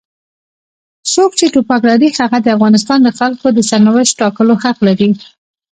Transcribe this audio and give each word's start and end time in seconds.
څوک 1.13 1.31
چې 1.39 1.45
ټوپک 1.53 1.81
لري 1.89 2.09
هغه 2.19 2.37
د 2.41 2.47
افغانستان 2.55 2.99
د 3.03 3.09
خلکو 3.19 3.47
د 3.53 3.59
سرنوشت 3.69 4.13
ټاکلو 4.21 4.53
حق 4.63 4.77
لري. 4.87 5.09